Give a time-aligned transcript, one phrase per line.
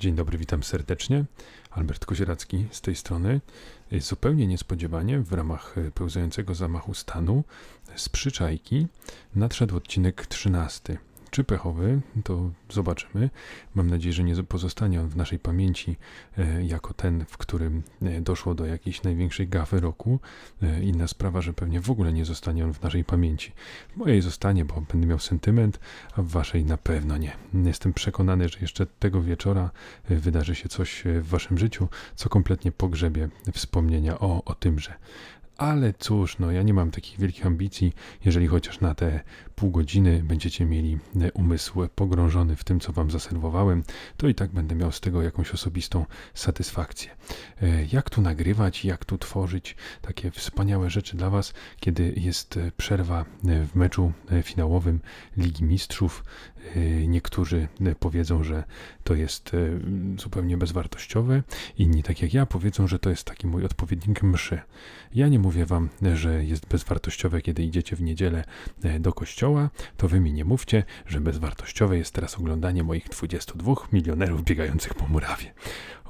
[0.00, 1.24] Dzień dobry, witam serdecznie.
[1.70, 3.40] Albert Kozieracki z tej strony.
[3.92, 7.44] Zupełnie niespodziewanie w ramach pełzającego zamachu stanu
[7.96, 8.86] z przyczajki
[9.34, 10.98] nadszedł odcinek 13
[11.30, 13.30] czy pechowy, to zobaczymy.
[13.74, 15.96] Mam nadzieję, że nie pozostanie on w naszej pamięci
[16.38, 20.20] e, jako ten, w którym e, doszło do jakiejś największej gafy roku.
[20.62, 23.52] E, inna sprawa, że pewnie w ogóle nie zostanie on w naszej pamięci.
[23.94, 25.80] W mojej zostanie, bo będę miał sentyment,
[26.16, 27.32] a w waszej na pewno nie.
[27.54, 29.70] Jestem przekonany, że jeszcze tego wieczora
[30.08, 34.94] wydarzy się coś w waszym życiu, co kompletnie pogrzebie wspomnienia o, o tymże.
[35.60, 37.92] Ale cóż, no ja nie mam takich wielkich ambicji,
[38.24, 39.20] jeżeli chociaż na te
[39.54, 43.82] pół godziny będziecie mieli e, umysł pogrążony w tym, co wam zaserwowałem,
[44.16, 47.10] to i tak będę miał z tego jakąś osobistą satysfakcję.
[47.62, 52.72] E, jak tu nagrywać, jak tu tworzyć takie wspaniałe rzeczy dla was, kiedy jest e,
[52.76, 55.00] przerwa w meczu finałowym
[55.36, 56.24] Ligi Mistrzów.
[57.08, 58.64] Niektórzy powiedzą, że
[59.04, 59.52] to jest
[60.18, 61.42] zupełnie bezwartościowe,
[61.78, 64.60] inni, tak jak ja, powiedzą, że to jest taki mój odpowiednik mszy.
[65.14, 68.44] Ja nie mówię wam, że jest bezwartościowe, kiedy idziecie w niedzielę
[69.00, 74.44] do kościoła, to wy mi nie mówcie, że bezwartościowe jest teraz oglądanie moich 22 milionerów
[74.44, 75.52] biegających po murawie.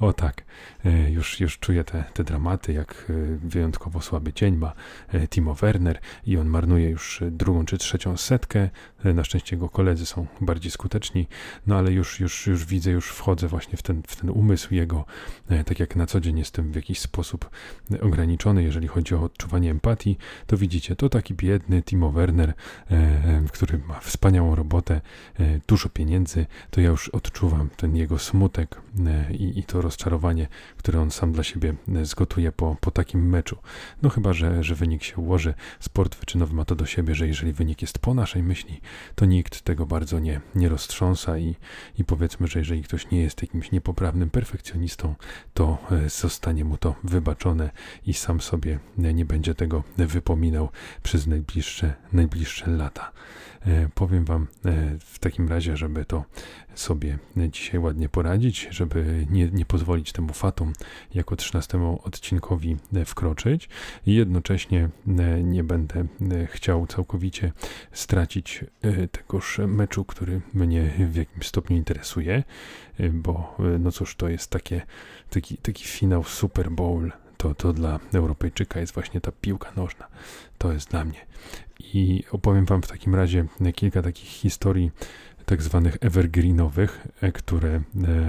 [0.01, 0.43] O tak,
[0.85, 3.13] e, już, już czuję te, te dramaty, jak e,
[3.47, 4.73] wyjątkowo słaby dzień ma
[5.07, 8.69] e, Timo Werner i on marnuje już drugą czy trzecią setkę.
[9.03, 11.27] Na szczęście jego koledzy są bardziej skuteczni,
[11.67, 15.05] no ale już, już, już widzę, już wchodzę właśnie w ten, w ten umysł jego,
[15.65, 17.49] tak jak na co dzień jestem w jakiś sposób
[18.01, 22.53] ograniczony, jeżeli chodzi o odczuwanie empatii, to widzicie, to taki biedny Timo Werner,
[23.51, 25.01] który ma wspaniałą robotę,
[25.67, 28.81] dużo pieniędzy, to ja już odczuwam ten jego smutek
[29.31, 33.57] i, i to rozczarowanie, które on sam dla siebie e, zgotuje po, po takim meczu.
[34.01, 35.53] No chyba, że, że wynik się ułoży.
[35.79, 38.81] Sport wyczynowy ma to do siebie, że jeżeli wynik jest po naszej myśli,
[39.15, 41.55] to nikt tego bardzo nie, nie roztrząsa i,
[41.97, 45.15] i powiedzmy, że jeżeli ktoś nie jest jakimś niepoprawnym perfekcjonistą,
[45.53, 47.69] to e, zostanie mu to wybaczone
[48.05, 48.79] i sam sobie
[49.13, 50.69] nie będzie tego wypominał
[51.03, 53.11] przez najbliższe, najbliższe lata.
[53.65, 54.47] E, powiem Wam
[54.99, 56.25] w takim razie, żeby to
[56.75, 57.19] sobie
[57.51, 60.73] dzisiaj ładnie poradzić, żeby nie, nie pozwolić temu fatum
[61.13, 63.69] jako 13 odcinkowi wkroczyć.
[64.05, 67.51] I jednocześnie e, nie będę e, chciał całkowicie
[67.91, 72.43] stracić e, tegoż meczu, który mnie w jakimś stopniu interesuje,
[73.13, 74.81] bo no cóż, to jest takie,
[75.29, 80.07] taki, taki finał Super Bowl to, to dla Europejczyka jest właśnie ta piłka nożna.
[80.57, 81.25] To jest dla mnie.
[81.79, 84.91] I opowiem Wam w takim razie kilka takich historii
[85.45, 87.81] tak zwanych evergreenowych, e, które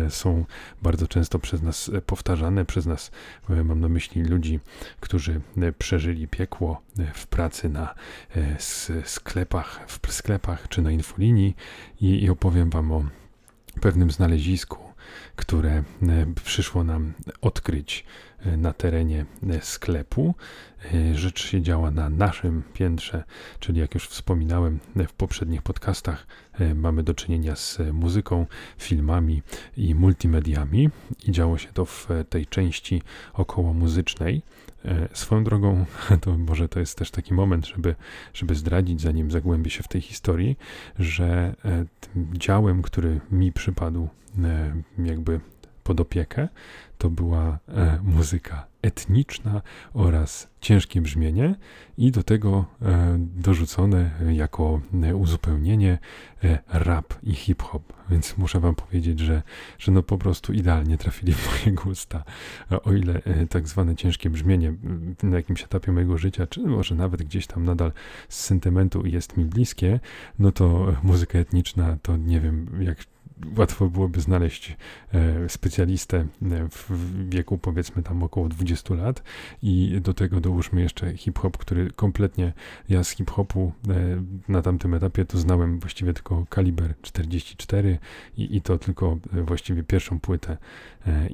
[0.06, 0.44] e, są
[0.82, 3.10] bardzo często przez nas e, powtarzane, przez nas,
[3.48, 4.60] mam na myśli ludzi,
[5.00, 5.40] którzy
[5.78, 6.82] przeżyli piekło
[7.14, 7.94] w pracy na
[9.04, 11.56] sklepach, w sklepach czy na infolinii
[12.00, 13.04] i, i opowiem Wam o
[13.80, 14.78] pewnym znalezisku,
[15.36, 15.82] które
[16.44, 18.04] przyszło nam odkryć
[18.56, 19.26] na terenie
[19.60, 20.34] sklepu.
[21.14, 23.25] Rzecz się działa na naszym piętrze,
[23.60, 26.26] czyli jak już wspominałem w poprzednich podcastach,
[26.75, 28.47] mamy do czynienia z muzyką,
[28.78, 29.42] filmami
[29.76, 30.91] i multimediami
[31.25, 34.42] i działo się to w tej części około muzycznej.
[35.12, 35.84] Swoją drogą,
[36.22, 37.94] to może to jest też taki moment, żeby,
[38.34, 40.56] żeby zdradzić, zanim zagłębię się w tej historii,
[40.98, 41.54] że
[42.32, 44.09] działem, który mi przypadł
[44.98, 45.41] jakby
[45.84, 46.48] pod opiekę,
[46.98, 49.62] to była e, muzyka etniczna
[49.94, 51.54] oraz ciężkie brzmienie
[51.98, 55.98] i do tego e, dorzucone jako e, uzupełnienie
[56.44, 57.92] e, rap i hip-hop.
[58.10, 59.42] Więc muszę wam powiedzieć, że,
[59.78, 62.25] że no po prostu idealnie trafili w moje gusta.
[62.84, 64.75] O ile e, tak zwane ciężkie brzmienie
[65.22, 67.92] na jakimś etapie mojego życia, czy może nawet gdzieś tam nadal
[68.28, 70.00] z sentymentu jest mi bliskie,
[70.38, 72.98] no to muzyka etniczna to nie wiem, jak
[73.56, 74.76] łatwo byłoby znaleźć
[75.12, 76.26] e, specjalistę e,
[76.69, 76.91] w
[77.28, 79.22] wieku powiedzmy tam około 20 lat
[79.62, 82.53] i do tego dołóżmy jeszcze hip-hop, który kompletnie
[82.88, 83.92] ja z hip-hopu e,
[84.48, 87.98] na tamtym etapie to znałem właściwie tylko kaliber 44
[88.36, 90.56] i, i to tylko właściwie pierwszą płytę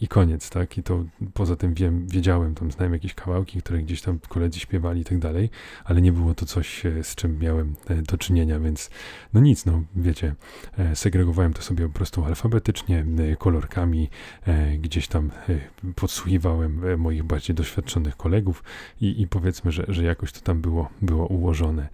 [0.00, 0.78] i koniec, tak?
[0.78, 5.00] I to poza tym wiem, wiedziałem, tam znałem jakieś kawałki, które gdzieś tam koledzy śpiewali
[5.00, 5.50] i tak dalej,
[5.84, 7.74] ale nie było to coś, z czym miałem
[8.08, 8.90] do czynienia, więc
[9.34, 10.34] no nic, no wiecie,
[10.94, 14.10] segregowałem to sobie prostu alfabetycznie, e, kolorkami,
[14.46, 18.64] e, gdzieś tam e, podsłuchiwałem moich bardziej doświadczonych kolegów
[19.00, 21.88] i, i powiedzmy, że, że jakoś to tam było, było ułożone.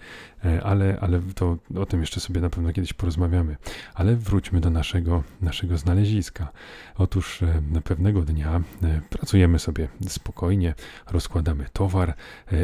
[0.63, 3.57] Ale, ale to o tym jeszcze sobie na pewno kiedyś porozmawiamy.
[3.95, 6.49] Ale wróćmy do naszego, naszego znaleziska.
[6.97, 7.41] Otóż
[7.85, 8.63] pewnego dnia
[9.11, 10.75] pracujemy sobie spokojnie,
[11.07, 12.15] rozkładamy towar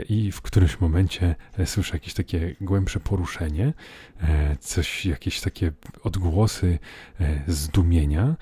[0.08, 1.34] i w którymś momencie
[1.64, 3.72] słyszę jakieś takie głębsze poruszenie,
[4.60, 5.72] coś, jakieś takie
[6.02, 6.78] odgłosy,
[7.46, 8.36] zdumienia,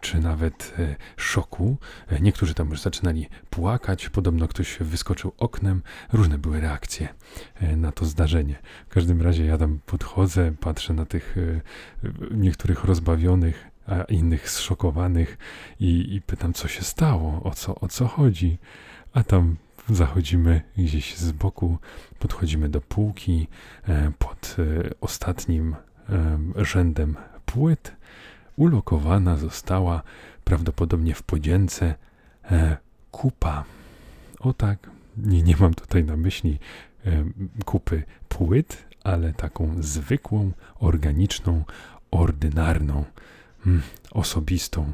[0.00, 0.74] czy nawet
[1.16, 1.76] szoku.
[2.20, 5.82] Niektórzy tam już zaczynali płakać, podobno ktoś wyskoczył oknem.
[6.12, 7.08] Różne były reakcje
[7.76, 8.54] na to zdarzenie.
[8.88, 11.36] W każdym razie ja tam podchodzę, patrzę na tych
[12.30, 15.38] niektórych rozbawionych, a innych zszokowanych
[15.80, 18.58] i, i pytam, co się stało, o co, o co chodzi.
[19.12, 19.56] A tam
[19.88, 21.78] zachodzimy gdzieś z boku,
[22.18, 23.48] podchodzimy do półki
[23.88, 25.76] e, pod e, ostatnim
[26.08, 27.16] e, rzędem
[27.46, 27.96] płyt.
[28.56, 30.02] Ulokowana została
[30.44, 31.94] prawdopodobnie w podzięce
[33.10, 33.64] kupa.
[34.40, 36.58] O tak, nie, nie mam tutaj na myśli
[37.64, 41.64] kupy płyt, ale taką zwykłą, organiczną,
[42.10, 43.04] ordynarną,
[43.66, 44.92] mm, osobistą.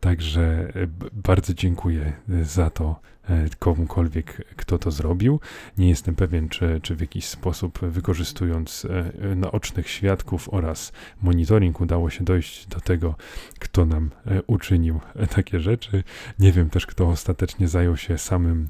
[0.00, 0.72] Także
[1.12, 2.12] bardzo dziękuję
[2.42, 3.11] za to E,
[3.58, 5.40] komukolwiek, kto to zrobił.
[5.78, 10.92] Nie jestem pewien, czy, czy w jakiś sposób wykorzystując e, naocznych świadków oraz
[11.22, 13.14] monitoring udało się dojść do tego,
[13.58, 15.00] kto nam e, uczynił
[15.34, 16.04] takie rzeczy.
[16.38, 18.68] Nie wiem też, kto ostatecznie zajął się samym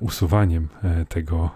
[0.00, 0.68] usuwaniem
[1.08, 1.50] tego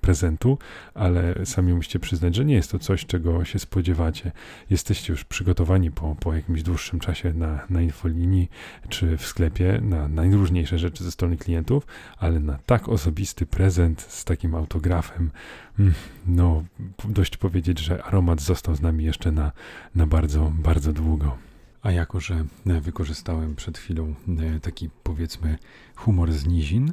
[0.00, 0.58] prezentu,
[0.94, 4.32] ale sami musicie przyznać, że nie jest to coś, czego się spodziewacie.
[4.70, 8.50] Jesteście już przygotowani po, po jakimś dłuższym czasie na, na infolinii
[8.88, 11.86] czy w sklepie na najróżniejsze rzeczy ze strony klientów
[12.18, 15.30] ale na tak osobisty prezent z takim autografem,
[15.78, 15.94] mm,
[16.26, 16.64] no
[17.04, 19.52] dość powiedzieć, że aromat został z nami jeszcze na,
[19.94, 21.49] na bardzo, bardzo długo.
[21.82, 25.58] A jako, że wykorzystałem przed chwilą e, taki powiedzmy
[25.94, 26.92] humor z nizin,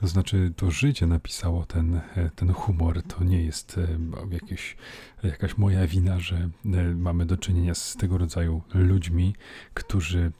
[0.00, 3.88] to znaczy to życie napisało ten, e, ten humor, to nie jest e,
[4.30, 4.76] jakieś,
[5.22, 6.50] jakaś moja wina, że
[6.96, 9.34] mamy do czynienia z tego rodzaju ludźmi,
[9.74, 10.32] którzy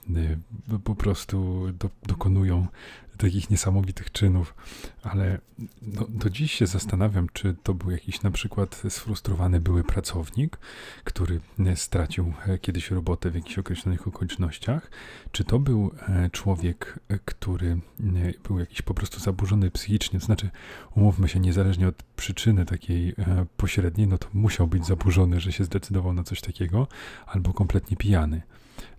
[0.85, 2.67] po prostu do, dokonują
[3.17, 4.55] takich niesamowitych czynów,
[5.03, 5.39] ale
[5.83, 10.59] no, do dziś się zastanawiam, czy to był jakiś na przykład sfrustrowany były pracownik,
[11.05, 14.91] który e, stracił e, kiedyś robotę w jakichś określonych okolicznościach,
[15.33, 17.81] czy to był e, człowiek, który
[18.49, 20.51] był jakiś po prostu zaburzony psychicznie, to znaczy
[20.95, 23.15] umówmy się, niezależnie od przyczyny takiej
[23.57, 26.89] pośredniej, no to musiał być zaburzony, że się zdecydował na coś takiego,
[27.27, 28.43] albo kompletnie pijany.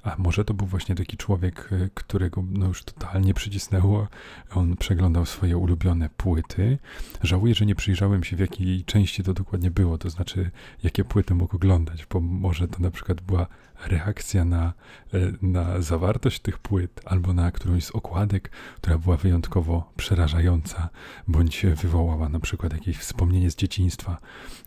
[0.04, 4.08] A może to był właśnie taki człowiek, e, którego no już totalnie przycisnęło.
[4.56, 6.78] On przeglądał swoje ulubione płyty.
[7.24, 10.52] Żałuję, że nie przyjrzałem się, w jakiej części to dokładnie było, to znaczy,
[10.84, 13.48] jakie płyty mógł oglądać, bo może to na przykład była
[13.88, 14.74] reakcja na,
[15.14, 20.90] e, na zawartość tych płyt albo na którąś z okładek, która była wyjątkowo przerażająca,
[21.28, 24.18] bądź wywołała na przykład jakieś wspomnienie z dzieciństwa.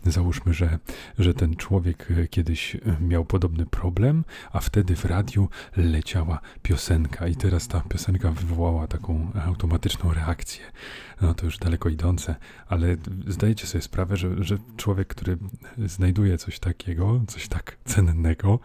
[0.05, 0.79] Załóżmy, że,
[1.19, 7.35] że ten człowiek e, kiedyś miał podobny problem, a wtedy w radiu leciała piosenka i
[7.35, 10.63] teraz ta piosenka wywołała taką automatyczną reakcję.
[11.21, 12.35] No to już daleko idące,
[12.67, 15.37] ale zdajecie sobie sprawę, że, że człowiek, który
[15.77, 18.59] znajduje coś takiego, coś tak cennego,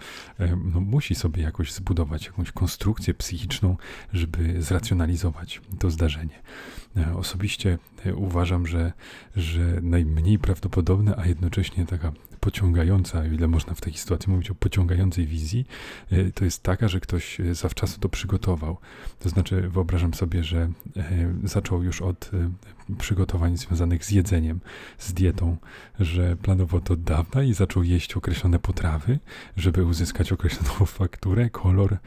[0.72, 3.76] no, musi sobie jakoś zbudować jakąś konstrukcję psychiczną,
[4.12, 6.42] żeby zracjonalizować to zdarzenie.
[6.96, 8.92] E, osobiście e, uważam, że,
[9.36, 12.12] że najmniej prawdopodobne, a jednocześnie taka
[12.44, 15.66] pociągająca, ile można w takiej sytuacji mówić o pociągającej wizji,
[16.10, 18.76] e, to jest taka, że ktoś zawczasu to przygotował.
[19.18, 20.70] To znaczy, wyobrażam sobie, że
[21.44, 22.30] zaczął już od
[22.98, 24.60] przygotowań związanych z jedzeniem,
[24.98, 25.56] z dietą,
[26.00, 29.18] że planował to od dawna i zaczął jeść określone potrawy,
[29.56, 31.98] żeby uzyskać określoną fakturę, kolor, e,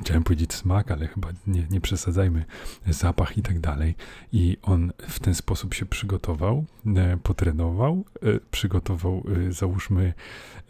[0.00, 2.44] chciałem powiedzieć smak, ale chyba nie, nie przesadzajmy,
[2.86, 3.94] zapach i tak dalej.
[4.32, 6.64] I on w ten sposób się przygotował,
[6.96, 10.14] e, potrenował, e, przygotował, e, załóżmy,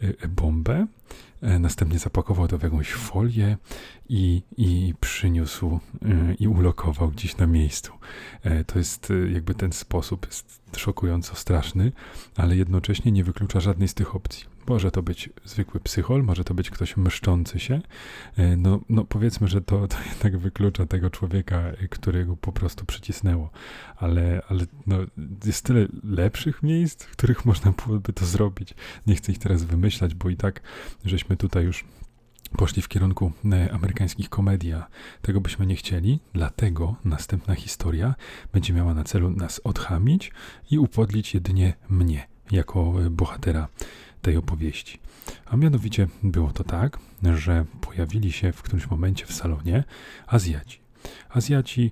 [0.01, 0.87] e, bombę,
[1.41, 3.57] e, następnie zapakował to w jakąś folię
[4.09, 5.79] i, i przyniósł
[6.39, 7.93] i ulokował gdzieś na miejscu.
[8.67, 11.91] To jest jakby ten sposób, jest szokująco straszny,
[12.35, 14.45] ale jednocześnie nie wyklucza żadnej z tych opcji.
[14.67, 17.81] Może to być zwykły psychol, może to być ktoś mszczący się.
[18.37, 23.49] E, no, no powiedzmy, że to, to jednak wyklucza tego człowieka, którego po prostu przycisnęło.
[23.97, 24.97] Ale, ale no,
[25.45, 28.73] jest tyle lepszych miejsc, w których można byłoby to zrobić.
[29.07, 30.61] Nie chcę ich teraz wymyślać, bo i tak
[31.05, 31.85] żeśmy tutaj już
[32.49, 34.87] poszli w kierunku e, amerykańskich komedii, a
[35.21, 38.15] tego byśmy nie chcieli, dlatego następna historia
[38.53, 40.31] będzie miała na celu nas odchamić
[40.71, 43.67] i upodlić jedynie mnie jako e, bohatera
[44.21, 44.99] tej opowieści.
[45.45, 49.83] A mianowicie było to tak, że pojawili się w którymś momencie w salonie
[50.27, 50.79] Azjaci.
[51.29, 51.91] Azjaci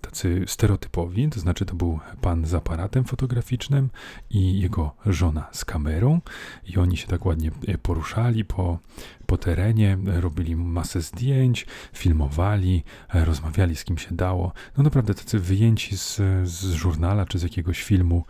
[0.00, 3.90] tacy stereotypowi, to znaczy to był pan z aparatem fotograficznym
[4.30, 6.20] i jego żona z kamerą
[6.64, 8.78] i oni się tak ładnie e, poruszali po,
[9.26, 14.52] po terenie, robili masę zdjęć, filmowali, e, rozmawiali z kim się dało.
[14.76, 18.24] No naprawdę tacy wyjęci z, z żurnala czy z jakiegoś filmu,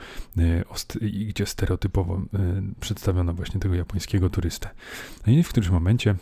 [1.28, 2.22] gdzie stereotypowo
[2.80, 4.70] przedstawiono właśnie tego japońskiego turystę.
[5.26, 6.14] No i w którymś momencie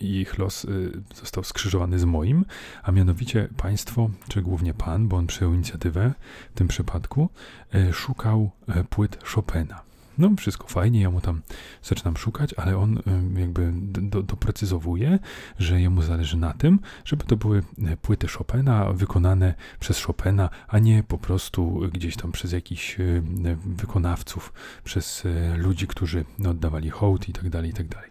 [0.00, 0.66] ich los
[1.14, 2.44] został skrzyżowany z moim,
[2.82, 6.12] a mianowicie państwo, czy głównie pan, bo on przejął inicjatywę
[6.54, 7.28] w tym przypadku,
[7.74, 9.82] e, szukał e, płyt Chopina.
[10.18, 11.42] No, wszystko fajnie, ja mu tam
[11.82, 15.18] zaczynam szukać, ale on e, jakby do, doprecyzowuje,
[15.58, 17.62] że jemu zależy na tym, żeby to były
[18.02, 22.96] płyty Chopina wykonane przez Chopina, a nie po prostu gdzieś tam przez jakichś
[23.66, 24.52] wykonawców,
[24.84, 25.22] przez
[25.56, 28.10] ludzi, którzy oddawali hołd i tak dalej, i tak dalej.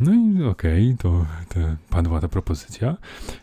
[0.00, 2.96] No i okej, okay, to, to padła ta propozycja.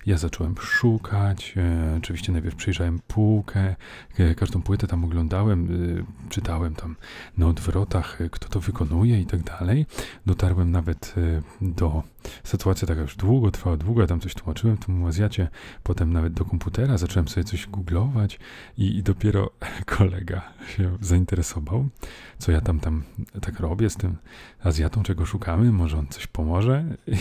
[0.05, 1.53] Ja zacząłem szukać.
[1.57, 3.75] E, oczywiście najpierw przejrzałem półkę,
[4.17, 6.95] e, każdą płytę tam oglądałem, e, czytałem tam
[7.37, 9.85] na odwrotach, e, kto to wykonuje i tak dalej.
[10.25, 12.03] Dotarłem nawet e, do
[12.43, 15.47] sytuacji taka już długo trwała, długo, ja tam coś tłumaczyłem temu Azjacie,
[15.83, 18.39] potem nawet do komputera zacząłem sobie coś googlować
[18.77, 19.51] i, i dopiero
[19.97, 21.89] kolega się zainteresował,
[22.37, 23.03] co ja tam tam
[23.41, 24.17] tak robię z tym
[24.63, 26.85] Azjatą, czego szukamy, może on coś pomoże.
[27.07, 27.17] I,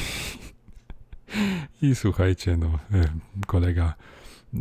[1.91, 3.09] i słuchajcie, no, e,
[3.47, 3.95] kolega,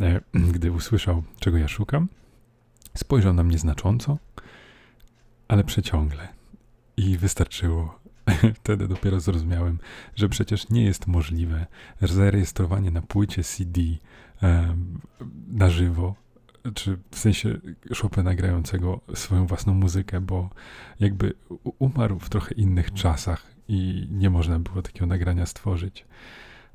[0.00, 0.20] e,
[0.54, 2.08] gdy usłyszał, czego ja szukam,
[2.94, 4.18] spojrzał na mnie znacząco,
[5.48, 6.28] ale przeciągle.
[6.96, 8.05] I wystarczyło.
[8.54, 9.78] Wtedy dopiero zrozumiałem,
[10.14, 11.66] że przecież nie jest możliwe
[12.00, 13.80] zarejestrowanie na płycie CD
[15.48, 16.14] na żywo
[16.74, 17.58] czy w sensie
[18.00, 20.50] Chopina grającego swoją własną muzykę, bo
[21.00, 21.32] jakby
[21.78, 26.04] umarł w trochę innych czasach i nie można było takiego nagrania stworzyć.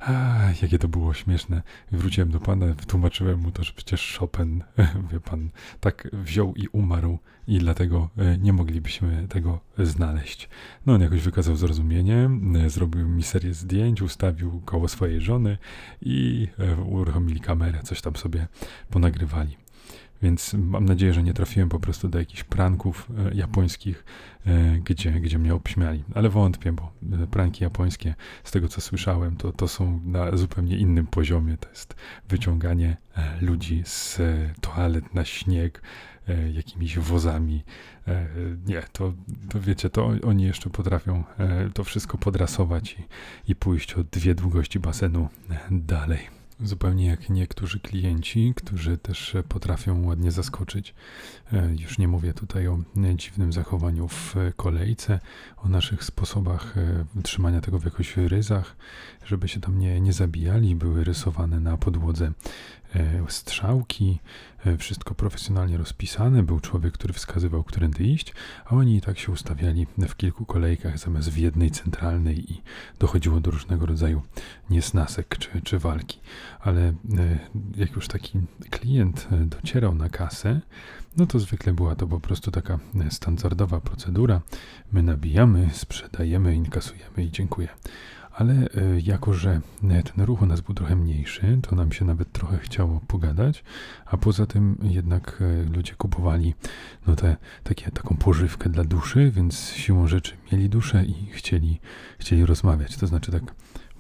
[0.02, 1.62] A, jakie to było śmieszne.
[1.92, 4.64] Wróciłem do pana, wytłumaczyłem mu to, że przecież Chopin,
[5.12, 10.50] wie pan, tak wziął i umarł i dlatego e, nie moglibyśmy tego znaleźć.
[10.86, 12.30] No on jakoś wykazał zrozumienie,
[12.66, 15.58] e, zrobił mi serię zdjęć, ustawił koło swojej żony
[16.02, 18.48] i e, uruchomili kamerę, coś tam sobie
[18.90, 19.61] ponagrywali.
[20.22, 24.06] Więc mam nadzieję, że nie trafiłem po prostu do jakichś pranków e, japońskich,
[24.46, 26.04] e, gdzie, gdzie mnie obśmiali.
[26.16, 26.92] Ale wątpię, bo
[27.24, 31.58] e, pranki japońskie, z tego co słyszałem, to, to są na zupełnie innym poziomie.
[31.58, 31.96] To jest
[32.30, 32.98] wyciąganie
[33.42, 34.20] ludzi z
[34.62, 35.82] toalet na śnieg,
[36.54, 37.64] jakimiś wozami.
[38.66, 39.14] Nie, to,
[39.50, 41.24] to wiecie, to oni jeszcze potrafią
[41.74, 45.30] to wszystko podrasować i, i pójść o dwie długości basenu
[45.72, 46.41] dalej.
[46.64, 50.94] Zupełnie jak niektórzy klienci, którzy też potrafią ładnie zaskoczyć.
[51.54, 52.80] E, już nie mówię tutaj o
[53.16, 55.20] dziwnym zachowaniu w kolejce,
[55.58, 58.76] o naszych sposobach e, trzymania tego w jakichś ryzach,
[59.26, 60.76] żeby się tam nie, nie zabijali.
[60.76, 62.81] Były rysowane na podłodze E,
[63.28, 64.20] strzałki,
[64.66, 66.44] e, wszystko profesjonalnie rozpisane.
[66.44, 68.34] Był człowiek, który wskazywał, którędy iść,
[68.66, 72.62] a oni i tak się ustawiali w kilku kolejkach zamiast w jednej centralnej i
[73.00, 74.22] dochodziło do różnego rodzaju
[74.70, 76.20] niesnasek czy, czy walki.
[76.60, 76.94] Ale e,
[77.78, 80.62] jak już taki klient docierał na kasę,
[81.18, 82.80] no to zwykle była to po prostu taka
[83.10, 84.42] standardowa procedura.
[84.92, 87.68] My nabijamy, sprzedajemy, inkasujemy i dziękuję
[88.34, 88.68] ale e,
[89.00, 92.58] jako, że e, ten ruch u nas był trochę mniejszy, to nam się nawet trochę
[92.58, 93.64] chciało pogadać,
[94.06, 96.54] a poza tym jednak e, ludzie kupowali
[97.08, 101.80] no te, takie, taką pożywkę dla duszy, więc siłą rzeczy mieli duszę i chcieli,
[102.20, 102.98] chcieli rozmawiać.
[102.98, 103.44] To znaczy tak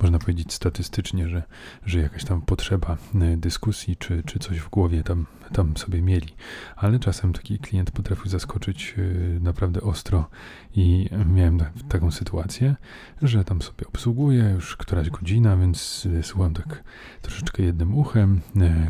[0.01, 1.43] można powiedzieć statystycznie, że,
[1.85, 6.27] że jakaś tam potrzeba e, dyskusji czy, czy coś w głowie tam, tam sobie mieli.
[6.75, 10.29] Ale czasem taki klient potrafił zaskoczyć e, naprawdę ostro
[10.75, 12.75] i miałem taką sytuację,
[13.21, 16.83] że tam sobie obsługuję już któraś godzina, więc e, słucham tak
[17.21, 18.41] troszeczkę jednym uchem,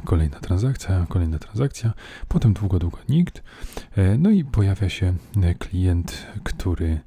[0.06, 1.94] kolejna transakcja, kolejna transakcja,
[2.28, 3.44] potem długo, długo nikt.
[4.18, 5.14] No i pojawia się
[5.60, 7.00] klient, który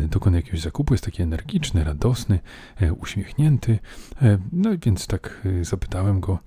[0.00, 2.38] dokona jakiegoś zakupu, jest taki energiczny, radosny,
[2.80, 3.78] e, uśmiechnięty.
[4.22, 6.38] E, no więc tak zapytałem go,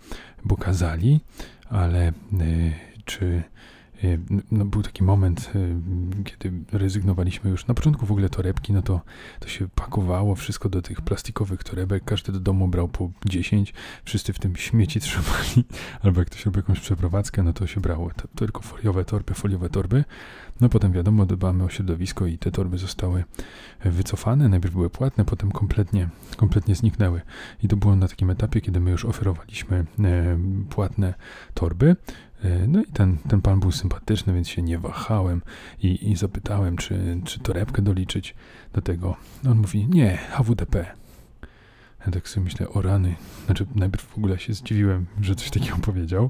[0.45, 1.19] bo kazali,
[1.69, 2.11] ale
[3.05, 3.43] czy
[4.51, 5.51] no, był taki moment,
[6.23, 7.67] kiedy rezygnowaliśmy już.
[7.67, 9.01] Na początku w ogóle torebki, no to,
[9.39, 12.03] to się pakowało wszystko do tych plastikowych torebek.
[12.03, 13.73] Każdy do domu brał po 10,
[14.05, 15.65] wszyscy w tym śmieci trzymali.
[16.03, 19.69] Albo jak ktoś robił jakąś przeprowadzkę, no to się brało to, tylko foliowe torby, foliowe
[19.69, 20.03] torby.
[20.61, 23.23] No potem wiadomo, dbamy o środowisko i te torby zostały
[23.85, 24.49] wycofane.
[24.49, 27.21] Najpierw były płatne, potem kompletnie, kompletnie zniknęły.
[27.63, 30.37] I to było na takim etapie, kiedy my już oferowaliśmy e,
[30.69, 31.13] płatne
[31.53, 31.95] torby.
[32.43, 35.41] E, no i ten, ten pan był sympatyczny, więc się nie wahałem
[35.83, 38.35] i, i zapytałem, czy, czy torebkę doliczyć
[38.73, 39.15] do tego.
[39.45, 40.85] On mówi, nie, HWDP.
[42.05, 43.15] Ja tak sobie myślę, o rany.
[43.45, 46.29] Znaczy, najpierw w ogóle się zdziwiłem, że coś takiego powiedział.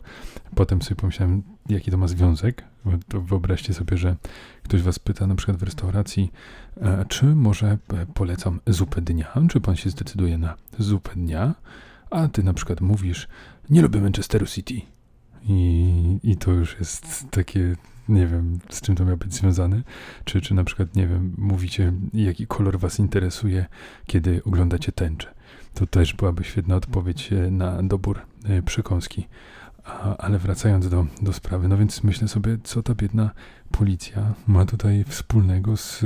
[0.55, 2.63] Potem sobie pomyślałem, jaki to ma związek.
[3.10, 4.15] Wyobraźcie sobie, że
[4.63, 6.32] ktoś was pyta na przykład w restauracji,
[6.82, 11.55] e, czy może e, polecam zupę dnia, czy pan się zdecyduje na zupę dnia,
[12.10, 13.27] a ty na przykład mówisz,
[13.70, 14.82] nie lubię Manchesteru City.
[15.50, 17.75] I, I to już jest takie,
[18.09, 19.81] nie wiem, z czym to miało być związane.
[20.25, 23.65] Czy, czy na przykład, nie wiem, mówicie, jaki kolor was interesuje,
[24.07, 25.33] kiedy oglądacie tęczę.
[25.73, 28.21] To też byłaby świetna odpowiedź e, na dobór
[28.65, 29.27] przekąski.
[29.86, 33.32] A, ale wracając do, do sprawy, no więc myślę sobie, co ta biedna
[33.72, 36.00] policja ma tutaj wspólnego z,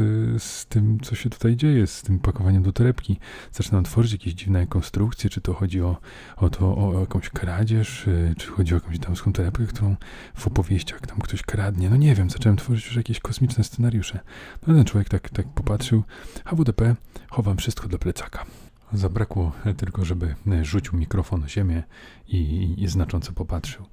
[0.44, 3.20] z tym, co się tutaj dzieje, z tym pakowaniem do torebki.
[3.52, 5.98] Zaczynam tworzyć jakieś dziwne konstrukcje, czy to chodzi o,
[6.38, 9.96] o to, o jakąś kradzież, y, czy chodzi o jakąś damską torebkę, którą
[10.36, 11.90] w opowieściach tam ktoś kradnie.
[11.90, 14.20] No nie wiem, zacząłem tworzyć już jakieś kosmiczne scenariusze.
[14.68, 16.04] No ten człowiek tak, tak popatrzył,
[16.46, 16.96] HWDP,
[17.30, 18.46] chowam wszystko do plecaka.
[18.94, 21.84] Zabrakło tylko, żeby rzucił mikrofon na ziemię
[22.28, 23.86] i, i znacząco popatrzył,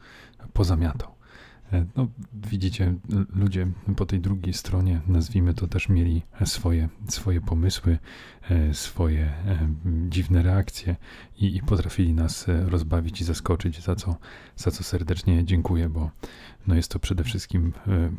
[0.53, 1.15] pozamiatał.
[1.73, 2.95] E, no, widzicie,
[3.35, 3.67] ludzie
[3.97, 7.99] po tej drugiej stronie, nazwijmy to, też mieli swoje, swoje pomysły,
[8.51, 9.69] e, swoje e,
[10.09, 10.97] dziwne reakcje
[11.39, 14.17] i, i potrafili nas rozbawić i zaskoczyć, za co,
[14.57, 16.11] za co serdecznie dziękuję, bo
[16.67, 17.73] no jest to przede wszystkim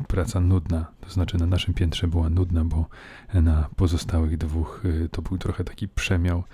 [0.08, 0.86] praca nudna.
[1.00, 2.86] To znaczy, na naszym piętrze była nudna, bo
[3.34, 6.44] na pozostałych dwóch to był trochę taki przemiał.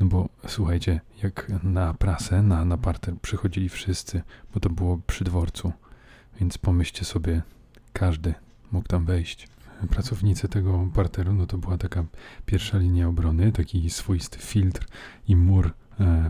[0.00, 4.22] No bo słuchajcie, jak na prasę, na, na parter przychodzili wszyscy,
[4.54, 5.72] bo to było przy dworcu
[6.40, 7.42] więc pomyślcie sobie,
[7.92, 8.34] każdy
[8.72, 9.48] mógł tam wejść.
[9.90, 12.04] Pracownicy tego parteru, no to była taka
[12.46, 14.86] pierwsza linia obrony, taki swoisty filtr
[15.28, 15.72] i mur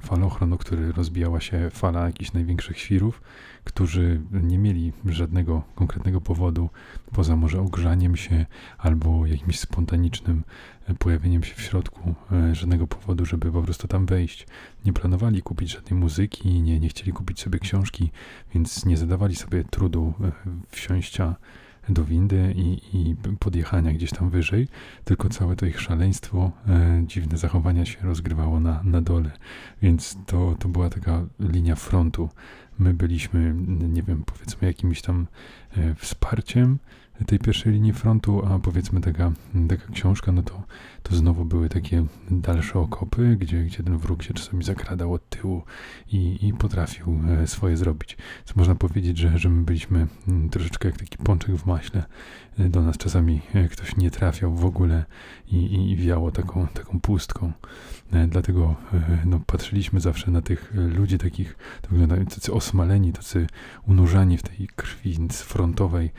[0.01, 3.23] falochron, o który rozbijała się fala jakichś największych świrów,
[3.65, 6.71] którzy nie mieli żadnego konkretnego powodu,
[7.13, 8.47] poza może ogrzaniem się
[8.79, 10.45] albo jakimś spontanicznym
[10.89, 14.47] e, pojawieniem się w środku, e, żadnego powodu, żeby po prostu tam wejść.
[14.85, 18.11] Nie planowali kupić żadnej muzyki, nie, nie chcieli kupić sobie książki,
[18.55, 20.33] więc nie zadawali sobie trudu e,
[20.71, 21.37] wsiąścia
[21.89, 24.69] do windy i, i podjechania gdzieś tam wyżej,
[25.05, 29.31] tylko całe to ich szaleństwo, e, dziwne zachowania się rozgrywało na, na dole.
[29.83, 32.29] Więc to, to była taka linia frontu.
[32.79, 35.27] My byliśmy, nie wiem, powiedzmy jakimś tam
[35.77, 36.79] e, wsparciem
[37.27, 39.33] tej pierwszej linii frontu, a powiedzmy taka,
[39.69, 40.63] taka książka, no to,
[41.03, 45.63] to znowu były takie dalsze okopy, gdzie, gdzie ten wróg się czasami zakradał od tyłu
[46.13, 48.17] i, i potrafił e, swoje zrobić.
[48.39, 52.05] Więc można powiedzieć, że, że my byliśmy mm, troszeczkę jak taki pączek w maśle.
[52.59, 55.05] E, do nas czasami e, ktoś nie trafiał w ogóle
[55.49, 57.53] i, i wiało taką, taką pustką.
[58.29, 58.77] Dlatego
[59.25, 63.47] no, patrzyliśmy zawsze na tych ludzi takich, to wyglądają tacy osmaleni, tacy
[63.87, 66.11] unurzani w tej krwi frontowej,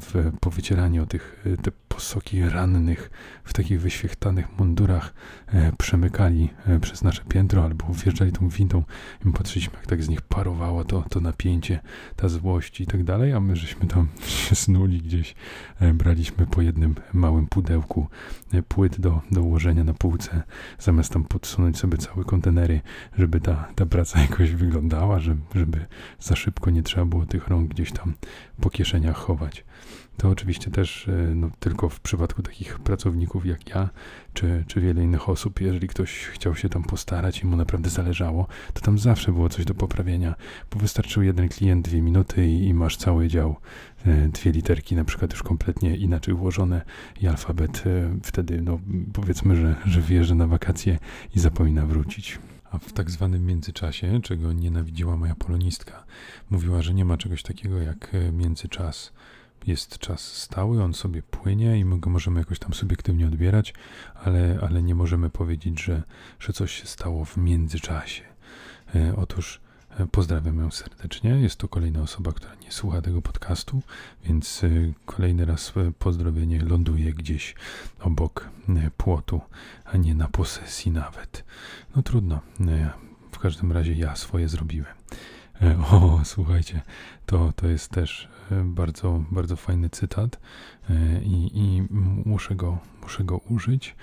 [0.00, 3.10] w powycieranie o tych te posoki rannych
[3.44, 5.14] w takich wyświechtanych mundurach
[5.46, 8.82] e, przemykali e, przez nasze piętro albo wjeżdżali tą windą
[9.24, 11.80] i my patrzyliśmy, jak tak z nich parowało to, to napięcie,
[12.16, 14.08] ta złość i tak dalej, a my żeśmy tam
[14.48, 15.34] się snuli gdzieś,
[15.80, 18.08] e, braliśmy po jednym małym pudełku
[18.52, 20.42] e, płyt do, do ułożenia na półce,
[20.78, 22.80] zamiast tam podsunąć sobie całe kontenery,
[23.18, 25.86] żeby ta, ta praca jakoś wyglądała, żeby, żeby
[26.20, 28.14] za szybko nie trzeba było tych rąk gdzieś tam
[28.60, 29.64] po kieszeniach chować.
[30.22, 33.88] To oczywiście też e, no, tylko w przypadku takich pracowników jak ja,
[34.32, 38.46] czy, czy wiele innych osób, jeżeli ktoś chciał się tam postarać i mu naprawdę zależało,
[38.74, 40.34] to tam zawsze było coś do poprawienia,
[40.70, 43.56] bo wystarczył jeden klient, dwie minuty i, i masz cały dział,
[44.06, 46.82] e, dwie literki na przykład już kompletnie inaczej ułożone
[47.20, 48.80] i alfabet e, wtedy, no
[49.12, 50.98] powiedzmy, że, że wyjeżdża na wakacje
[51.34, 52.38] i zapomina wrócić.
[52.70, 56.04] A w tak zwanym międzyczasie, czego nienawidziła moja polonistka,
[56.50, 59.12] mówiła, że nie ma czegoś takiego jak międzyczas
[59.66, 63.74] jest czas stały, on sobie płynie i my go możemy jakoś tam subiektywnie odbierać,
[64.24, 66.02] ale, ale nie możemy powiedzieć, że,
[66.40, 68.22] że coś się stało w międzyczasie.
[68.94, 69.60] E, otóż
[69.98, 71.30] e, pozdrawiam ją serdecznie.
[71.30, 73.82] Jest to kolejna osoba, która nie słucha tego podcastu,
[74.24, 74.68] więc e,
[75.06, 77.54] kolejny raz pozdrowienie ląduje gdzieś
[78.00, 78.48] obok
[78.96, 79.40] płotu,
[79.84, 81.44] a nie na posesji nawet.
[81.96, 82.40] No trudno.
[83.32, 84.94] W każdym razie ja swoje zrobiłem.
[85.92, 86.80] O, słuchajcie,
[87.26, 88.28] to, to jest też
[88.64, 90.40] bardzo, bardzo fajny cytat
[90.90, 91.82] e, i, i
[92.24, 93.96] muszę, go, muszę go użyć.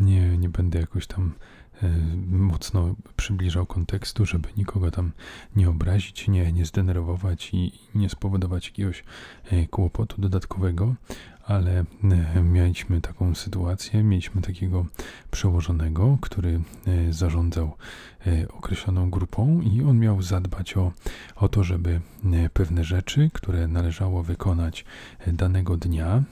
[0.00, 1.32] Nie, nie będę jakoś tam
[1.82, 1.90] e,
[2.26, 5.12] mocno przybliżał kontekstu, żeby nikogo tam
[5.56, 9.04] nie obrazić, nie, nie zdenerwować i nie spowodować jakiegoś
[9.70, 10.94] kłopotu dodatkowego,
[11.46, 11.84] ale
[12.34, 14.86] e, mieliśmy taką sytuację, mieliśmy takiego
[15.30, 17.76] przełożonego, który e, zarządzał
[18.26, 20.92] e, określoną grupą i on miał zadbać o,
[21.36, 22.00] o to, żeby
[22.52, 24.84] pewne rzeczy, które należało wykonać
[25.26, 26.22] danego dnia,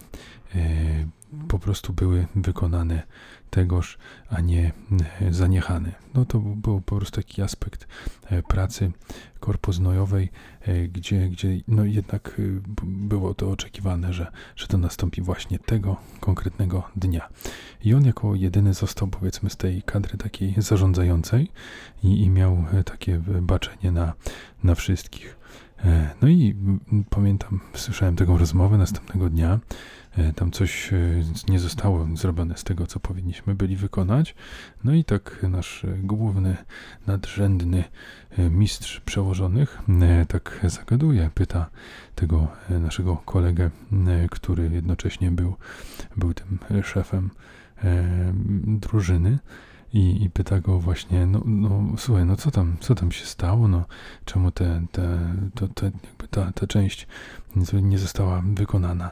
[1.48, 3.02] po prostu były wykonane
[3.50, 4.72] tegoż, a nie
[5.20, 5.92] e, zaniechane.
[6.14, 7.86] No to był po prostu taki aspekt
[8.24, 8.92] e, pracy
[9.40, 12.40] korpoznojowej, e, gdzie, gdzie no jednak
[12.84, 17.28] było to oczekiwane, że, że to nastąpi właśnie tego konkretnego dnia.
[17.84, 21.50] I on jako jedyny został powiedzmy z tej kadry takiej zarządzającej
[22.02, 24.12] i, i miał takie baczenie na,
[24.64, 25.36] na wszystkich.
[26.22, 26.54] No i
[27.10, 29.58] pamiętam, słyszałem taką rozmowę następnego dnia,
[30.36, 30.98] tam coś e,
[31.48, 34.34] nie zostało zrobione z tego, co powinniśmy byli wykonać.
[34.84, 36.56] No i tak nasz główny,
[37.06, 37.84] nadrzędny
[38.38, 39.78] e, mistrz przełożonych
[40.28, 41.70] tak zagaduje, pyta
[42.14, 43.70] tego naszego kolegę,
[44.30, 45.56] który jednocześnie był,
[46.16, 47.30] był tym szefem
[48.66, 49.38] drużyny
[49.92, 53.68] i, i pyta go właśnie, no, no słuchaj, no co tam, co tam się stało,
[53.68, 53.84] no
[54.24, 55.18] czemu te, te,
[55.54, 57.06] to, te, jakby ta, ta część
[57.82, 59.10] nie została wykonana.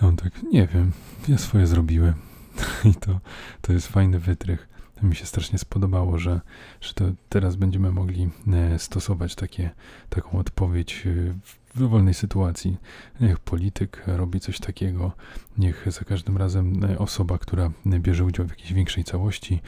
[0.00, 0.92] A on tak, nie wiem,
[1.28, 2.14] ja swoje zrobiłem.
[2.90, 3.20] I to,
[3.60, 4.68] to jest fajny wytrych.
[5.02, 6.40] Mi się strasznie spodobało, że,
[6.80, 9.70] że to teraz będziemy mogli e, stosować takie,
[10.08, 11.34] taką odpowiedź e,
[11.74, 12.76] w dowolnej sytuacji.
[13.20, 15.12] Niech polityk robi coś takiego,
[15.58, 19.60] niech za każdym razem e, osoba, która bierze udział w jakiejś większej całości,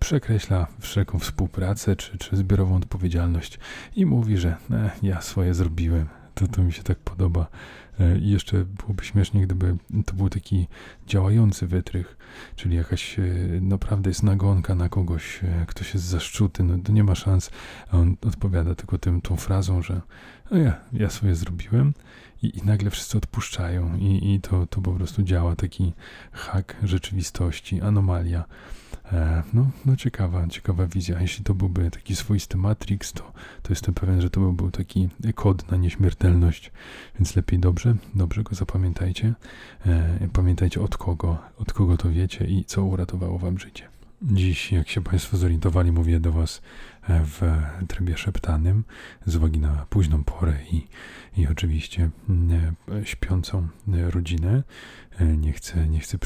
[0.00, 3.58] przekreśla wszelką współpracę czy, czy zbiorową odpowiedzialność
[3.96, 4.56] i mówi, że
[5.02, 6.08] ja swoje zrobiłem.
[6.34, 7.46] To, to mi się tak podoba.
[8.00, 9.76] E, I jeszcze byłoby śmiesznie, gdyby
[10.06, 10.66] to był taki
[11.06, 12.16] działający wytrych,
[12.56, 13.22] czyli jakaś e,
[13.60, 17.50] naprawdę jest nagonka na kogoś, e, ktoś jest zaszczuty, no to nie ma szans,
[17.90, 20.00] a on odpowiada tylko tym, tą frazą, że
[20.50, 21.94] no ja, ja swoje zrobiłem
[22.42, 25.92] i, i nagle wszyscy odpuszczają i, i to, to po prostu działa taki
[26.32, 28.44] hak rzeczywistości, anomalia.
[29.12, 31.20] E, no, no ciekawa, ciekawa wizja.
[31.20, 35.08] Jeśli to byłby taki swoisty Matrix, to, to jestem pewien, że to by był taki
[35.34, 36.72] kod na nieśmiertelność,
[37.14, 39.34] więc lepiej dobrze, dobrze go zapamiętajcie.
[39.86, 43.88] E, pamiętajcie od kogo, od kogo to wiecie i co uratowało wam życie.
[44.22, 46.62] Dziś, jak się Państwo zorientowali, mówię do Was
[47.08, 47.42] e, w
[47.88, 48.84] trybie szeptanym
[49.26, 50.86] z uwagi na późną porę i,
[51.36, 52.10] i oczywiście
[53.04, 54.62] śpiącą rodzinę.
[55.38, 56.18] Nie chcę, nie chcę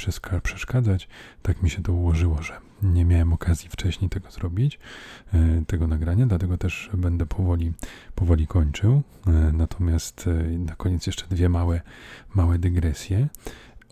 [0.42, 1.09] przeszkadzać.
[1.42, 4.79] Tak mi się to ułożyło, że nie miałem okazji wcześniej tego zrobić,
[5.35, 7.73] e, tego nagrania, dlatego też będę powoli,
[8.15, 9.03] powoli kończył.
[9.27, 11.81] E, natomiast e, na koniec jeszcze dwie małe,
[12.35, 13.29] małe dygresje.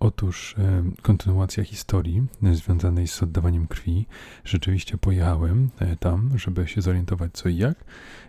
[0.04, 4.06] Otóż e, kontynuacja historii związanej z oddawaniem krwi.
[4.44, 7.84] Rzeczywiście pojechałem e, tam, żeby się zorientować co i jak.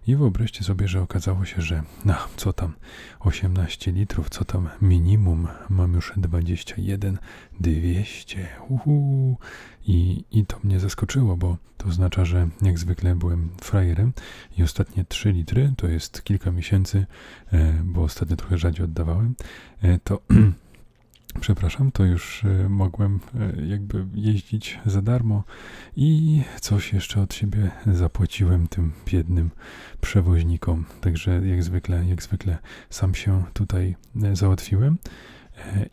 [0.08, 2.74] I wyobraźcie sobie, że okazało się, że no, co tam
[3.20, 7.18] 18 litrów, co tam minimum, mam już 21
[7.60, 8.48] 200.
[8.70, 9.38] Uhu.
[9.88, 14.14] I, I to mnie zaskoczyło, bo to oznacza, że jak zwykle byłem frajerem
[14.58, 17.06] i ostatnie 3 litry, to jest kilka miesięcy,
[17.52, 19.36] e, bo ostatnio trochę rzadziej oddawałem,
[20.04, 20.22] to
[21.39, 25.43] przepraszam, to już e, mogłem e, jakby jeździć za darmo
[25.95, 29.52] i coś jeszcze od siebie zapłaciłem tym biednym
[30.02, 30.86] przewoźnikom.
[31.02, 32.58] Także jak zwykle, jak zwykle
[32.89, 34.98] sam się tutaj e, załatwiłem.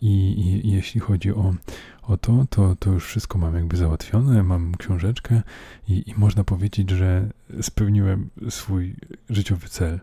[0.00, 1.54] I, i, i jeśli chodzi o,
[2.02, 5.42] o to, to, to już wszystko mam jakby załatwione, mam książeczkę
[5.88, 7.28] i, i można powiedzieć, że
[7.60, 8.96] spełniłem swój
[9.30, 10.00] życiowy cel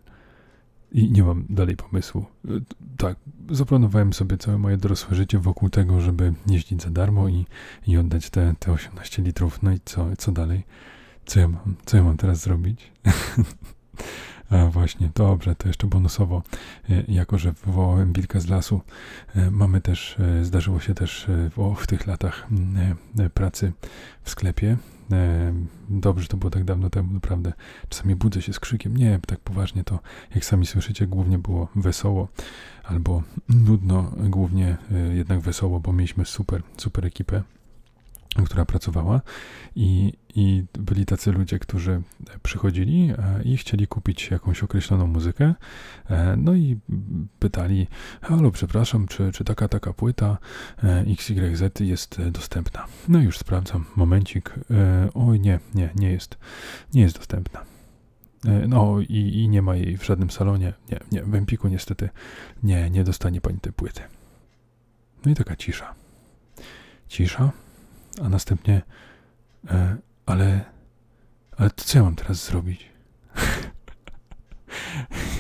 [0.92, 2.26] i nie mam dalej pomysłu.
[2.98, 3.18] Tak,
[3.52, 7.46] zaplanowałem sobie całe moje dorosłe życie wokół tego, żeby jeździć za darmo i,
[7.88, 9.64] i oddać te, te 18 litrów.
[9.64, 10.64] No i co, co dalej?
[11.26, 12.92] Co ja mam, co ja mam teraz zrobić?
[14.50, 16.44] A właśnie, dobrze, to jeszcze bonusowo,
[16.90, 18.82] e, jako że wywołałem wilka z lasu,
[19.36, 22.48] e, mamy też, e, zdarzyło się też w, w tych latach
[23.34, 23.74] pracy
[24.24, 24.78] w sklepie,
[25.90, 27.54] Dobrze, to było tak dawno temu, naprawdę.
[27.90, 28.98] Czasami budzę się z krzykiem.
[28.98, 30.00] Nie, tak poważnie to,
[30.36, 32.28] jak sami słyszycie, głównie było wesoło
[32.84, 34.78] albo nudno, głównie
[35.14, 37.44] jednak wesoło, bo mieliśmy super, super ekipę
[38.46, 39.22] która pracowała
[39.76, 42.02] i, i byli tacy ludzie, którzy
[42.44, 45.54] przychodzili e, i chcieli kupić jakąś określoną muzykę,
[46.10, 46.78] e, no i
[47.40, 47.88] pytali,
[48.22, 50.38] halo, przepraszam, czy, czy taka, taka płyta
[50.84, 52.86] e, XYZ jest dostępna?
[53.08, 54.54] No już sprawdzam, momencik,
[55.14, 56.38] oj nie, nie, nie jest,
[56.94, 57.66] nie jest dostępna.
[58.68, 62.10] No i, i nie ma jej w żadnym salonie, nie, nie, w Empiku niestety
[62.64, 64.02] nie, nie dostanie pani tej płyty.
[65.26, 65.96] No i taka cisza.
[67.08, 67.52] Cisza,
[68.22, 68.82] a następnie,
[69.68, 70.66] e, ale,
[71.58, 72.89] ale to co ja mam teraz zrobić?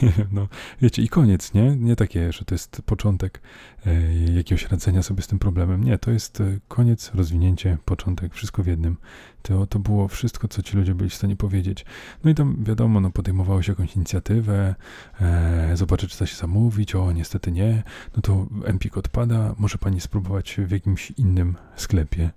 [0.31, 0.47] no,
[0.81, 1.75] wiecie, i koniec, nie?
[1.75, 3.41] Nie takie, że to jest początek
[3.85, 5.83] e, jakiegoś radzenia sobie z tym problemem.
[5.83, 8.97] Nie, to jest e, koniec, rozwinięcie, początek, wszystko w jednym.
[9.41, 11.85] To, to było wszystko, co ci ludzie byli w stanie powiedzieć.
[12.23, 14.75] No i tam, wiadomo, no, podejmowało się jakąś inicjatywę,
[15.21, 17.83] e, czy da się zamówić, o, niestety nie,
[18.15, 22.29] no to Empik odpada, może pani spróbować w jakimś innym sklepie.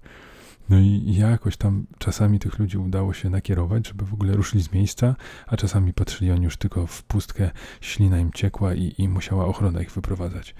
[0.73, 4.73] No i jakoś tam czasami tych ludzi udało się nakierować, żeby w ogóle ruszyli z
[4.73, 9.47] miejsca, a czasami patrzyli oni już tylko w pustkę, ślina im ciekła i, i musiała
[9.47, 10.55] ochrona ich wyprowadzać.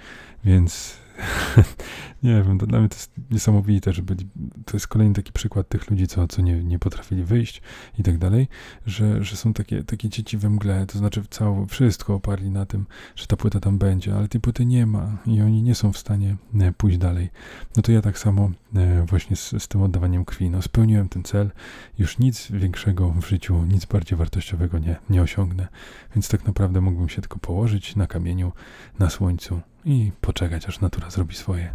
[0.45, 0.97] Więc
[2.23, 4.29] nie wiem, to dla mnie to jest niesamowite, że byli,
[4.65, 7.63] to jest kolejny taki przykład tych ludzi, co, co nie, nie potrafili wyjść
[7.99, 8.49] i tak dalej,
[8.87, 12.87] że, że są takie, takie dzieci we mgle, to znaczy całe, wszystko oparli na tym,
[13.17, 15.99] że ta płyta tam będzie, ale tej płyty nie ma i oni nie są w
[15.99, 17.31] stanie e, pójść dalej.
[17.77, 21.23] No to ja tak samo e, właśnie z, z tym oddawaniem krwi, no spełniłem ten
[21.23, 21.51] cel,
[21.99, 25.69] już nic większego w życiu, nic bardziej wartościowego nie, nie osiągnę,
[26.15, 28.53] więc tak naprawdę mógłbym się tylko położyć na kamieniu,
[28.99, 31.75] na słońcu i poczekać, aż natura zrobi swoje.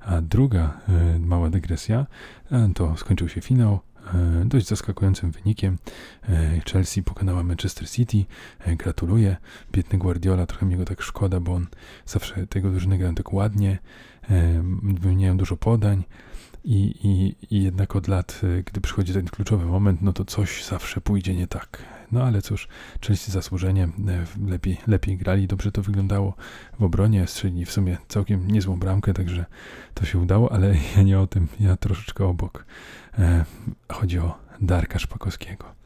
[0.00, 0.80] A druga
[1.16, 2.06] y, mała dygresja
[2.52, 3.80] y, to skończył się finał.
[4.42, 5.78] Y, dość zaskakującym wynikiem.
[6.72, 8.24] Chelsea pokonała Manchester City.
[8.66, 9.36] Gratuluję.
[9.72, 11.66] Biedny Guardiola, trochę mi go tak szkoda, bo on
[12.06, 13.78] zawsze tego drużyny grał tak ładnie.
[14.82, 16.04] Wymieniają dużo podań.
[16.64, 21.00] I, i, I jednak od lat, gdy przychodzi ten kluczowy moment, no to coś zawsze
[21.00, 21.82] pójdzie nie tak.
[22.12, 22.68] No ale cóż,
[23.06, 26.34] Chelsea zasłużenie, e, lepiej, lepiej grali, dobrze to wyglądało
[26.78, 29.44] w obronie, strzelili w sumie całkiem niezłą bramkę, także
[29.94, 32.64] to się udało, ale ja nie o tym, ja troszeczkę obok.
[33.18, 33.44] E,
[33.92, 35.83] chodzi o Darka Szpakowskiego.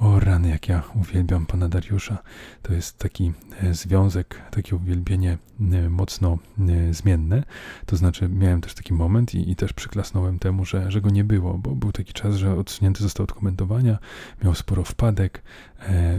[0.00, 2.18] O rany, jak ja uwielbiam pana Dariusza.
[2.62, 5.38] To jest taki e, związek, takie uwielbienie
[5.72, 7.42] e, mocno e, zmienne.
[7.86, 11.24] To znaczy, miałem też taki moment i, i, też przyklasnąłem temu, że, że go nie
[11.24, 13.98] było, bo był taki czas, że odsunięty został od komentowania,
[14.44, 15.42] miał sporo wpadek,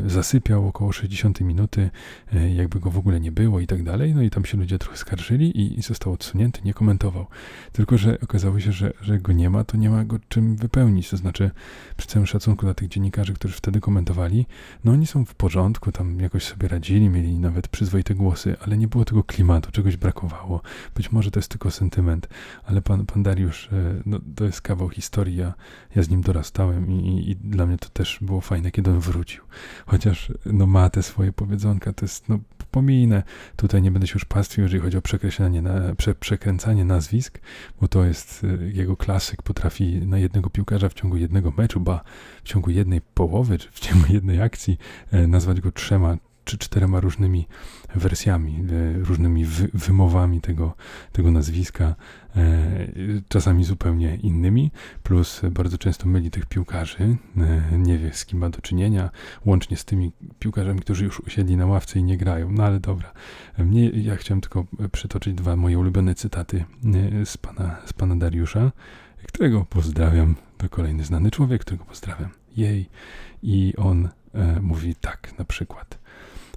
[0.05, 1.89] zasypiał około 60 minuty,
[2.33, 4.15] e, jakby go w ogóle nie było i tak dalej.
[4.15, 7.27] No i tam się ludzie trochę skarżyli i, i został odsunięty, nie komentował.
[7.71, 11.09] Tylko, że okazało się, że, że go nie ma, to nie ma go czym wypełnić.
[11.09, 11.51] To znaczy,
[11.97, 14.45] przy całym szacunku dla tych dziennikarzy, którzy wtedy komentowali,
[14.83, 18.87] no oni są w porządku, tam jakoś sobie radzili, mieli nawet przyzwoite głosy, ale nie
[18.87, 20.61] było tego klimatu, czegoś brakowało.
[20.95, 22.27] Być może to jest tylko sentyment,
[22.65, 25.53] ale pan, pan Dariusz, e, no, to jest kawał historii, ja,
[25.95, 28.99] ja z nim dorastałem i, i, i dla mnie to też było fajne, kiedy on
[28.99, 29.43] wrócił.
[29.85, 32.39] Chociaż no, ma te swoje powiedzonka, to jest, no
[32.73, 33.23] pominę,
[33.55, 37.39] tutaj nie będę się już pastwił, jeżeli chodzi o przekreślanie, na, prze, przekręcanie nazwisk,
[37.81, 42.03] bo to jest e, jego klasyk, potrafi na jednego piłkarza w ciągu jednego meczu, ba
[42.43, 44.77] w ciągu jednej połowy, czy w ciągu jednej akcji
[45.11, 47.47] e, nazwać go trzema czy czterema różnymi
[47.95, 50.73] wersjami, e, różnymi wy, wymowami tego,
[51.11, 51.95] tego nazwiska,
[52.35, 52.87] e,
[53.27, 54.71] czasami zupełnie innymi,
[55.03, 59.09] plus bardzo często myli tych piłkarzy, e, nie wie z kim ma do czynienia,
[59.45, 62.51] łącznie z tymi piłkarzami, którzy już usiedli na ławce i nie grają.
[62.51, 63.11] No ale dobra,
[63.57, 66.65] mnie, ja chciałem tylko przytoczyć dwa moje ulubione cytaty
[67.25, 68.71] z pana, z pana Dariusza,
[69.27, 70.35] którego pozdrawiam.
[70.57, 72.29] To kolejny znany człowiek, którego pozdrawiam.
[72.57, 72.89] Jej.
[73.43, 76.02] I on e, mówi tak na przykład.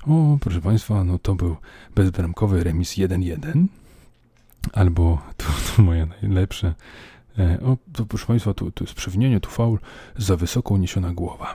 [0.07, 1.57] O, proszę Państwa, no to był
[1.95, 3.67] bezbramkowy remis 1-1.
[4.73, 5.45] Albo to,
[5.77, 6.75] to moje najlepsze.
[7.39, 9.79] E, o, to proszę Państwa, tu, tu jest przewinienie, tu faul,
[10.17, 11.55] za wysoko uniesiona głowa.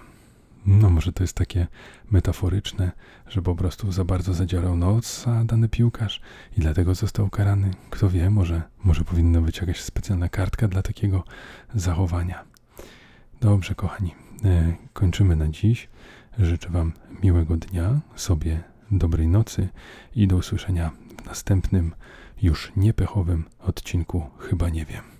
[0.65, 1.67] No może to jest takie
[2.11, 2.91] metaforyczne,
[3.27, 6.21] że po prostu za bardzo zadzierał noc a dany piłkarz
[6.57, 7.71] i dlatego został karany.
[7.89, 11.23] Kto wie, może, może powinna być jakaś specjalna kartka dla takiego
[11.75, 12.43] zachowania.
[13.41, 15.89] Dobrze, kochani, e, kończymy na dziś.
[16.39, 19.69] Życzę Wam miłego dnia, sobie dobrej nocy
[20.15, 20.91] i do usłyszenia
[21.23, 21.93] w następnym,
[22.41, 25.10] już niepechowym odcinku Chyba nie wiem.